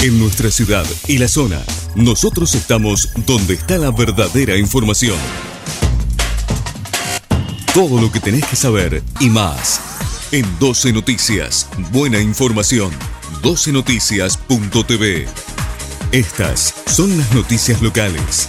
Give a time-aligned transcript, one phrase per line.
[0.00, 1.60] En nuestra ciudad y la zona,
[1.96, 5.18] nosotros estamos donde está la verdadera información.
[7.74, 9.80] Todo lo que tenés que saber y más.
[10.30, 12.92] En 12 Noticias, buena información.
[13.42, 15.26] 12noticias.tv.
[16.12, 18.46] Estas son las noticias locales.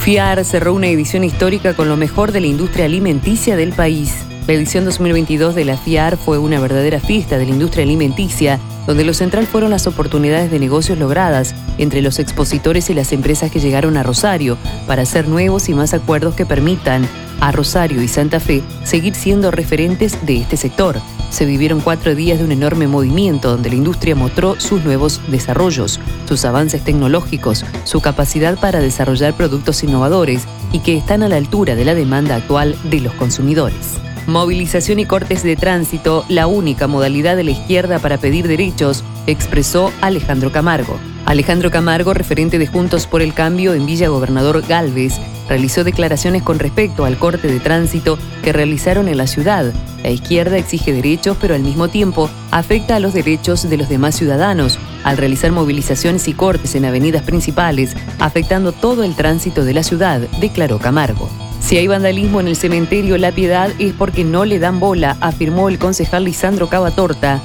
[0.00, 4.25] FIAR cerró una edición histórica con lo mejor de la industria alimenticia del país.
[4.46, 9.02] La edición 2022 de la FIAR fue una verdadera fiesta de la industria alimenticia, donde
[9.02, 13.58] lo central fueron las oportunidades de negocios logradas entre los expositores y las empresas que
[13.58, 14.56] llegaron a Rosario
[14.86, 17.08] para hacer nuevos y más acuerdos que permitan
[17.40, 21.00] a Rosario y Santa Fe seguir siendo referentes de este sector.
[21.30, 25.98] Se vivieron cuatro días de un enorme movimiento donde la industria mostró sus nuevos desarrollos,
[26.28, 31.74] sus avances tecnológicos, su capacidad para desarrollar productos innovadores y que están a la altura
[31.74, 34.05] de la demanda actual de los consumidores.
[34.26, 39.92] Movilización y cortes de tránsito, la única modalidad de la izquierda para pedir derechos, expresó
[40.00, 40.98] Alejandro Camargo.
[41.26, 45.14] Alejandro Camargo, referente de Juntos por el Cambio en Villa Gobernador Galvez,
[45.48, 49.72] realizó declaraciones con respecto al corte de tránsito que realizaron en la ciudad.
[50.02, 54.16] La izquierda exige derechos, pero al mismo tiempo afecta a los derechos de los demás
[54.16, 59.84] ciudadanos, al realizar movilizaciones y cortes en avenidas principales, afectando todo el tránsito de la
[59.84, 61.28] ciudad, declaró Camargo.
[61.66, 65.68] Si hay vandalismo en el cementerio La Piedad es porque no le dan bola, afirmó
[65.68, 67.42] el concejal Lisandro Cavatorta.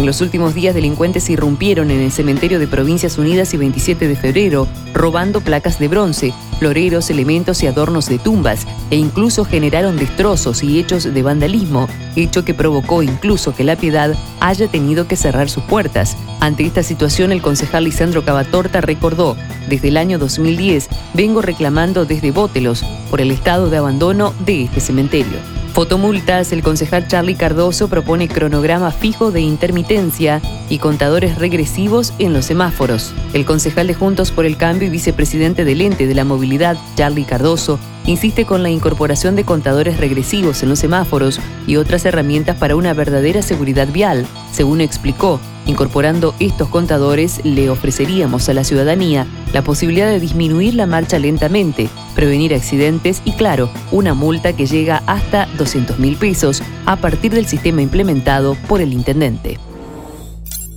[0.00, 4.16] En los últimos días delincuentes irrumpieron en el cementerio de Provincias Unidas y 27 de
[4.16, 10.62] febrero, robando placas de bronce, floreros, elementos y adornos de tumbas, e incluso generaron destrozos
[10.62, 15.50] y hechos de vandalismo, hecho que provocó incluso que la piedad haya tenido que cerrar
[15.50, 16.16] sus puertas.
[16.40, 19.36] Ante esta situación, el concejal Lisandro Cavatorta recordó,
[19.68, 24.80] desde el año 2010 vengo reclamando desde Bótelos por el estado de abandono de este
[24.80, 25.59] cementerio.
[25.72, 32.46] Fotomultas, el concejal Charlie Cardoso propone cronograma fijo de intermitencia y contadores regresivos en los
[32.46, 33.14] semáforos.
[33.32, 37.24] El concejal de Juntos por el Cambio y vicepresidente del ente de la movilidad, Charlie
[37.24, 42.74] Cardoso, insiste con la incorporación de contadores regresivos en los semáforos y otras herramientas para
[42.74, 44.26] una verdadera seguridad vial.
[44.52, 50.86] Según explicó, incorporando estos contadores le ofreceríamos a la ciudadanía la posibilidad de disminuir la
[50.86, 56.96] marcha lentamente, prevenir accidentes y claro, una multa que llega hasta 200 mil pesos a
[56.96, 59.58] partir del sistema implementado por el intendente.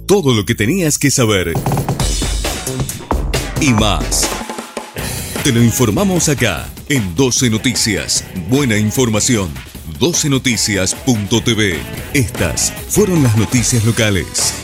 [0.05, 1.53] Todo lo que tenías que saber
[3.59, 4.29] y más.
[5.43, 8.23] Te lo informamos acá en 12 Noticias.
[8.49, 9.49] Buena información.
[9.99, 11.77] 12noticias.tv.
[12.13, 14.62] Estas fueron las noticias locales.